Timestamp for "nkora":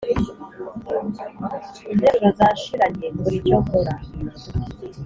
3.63-3.93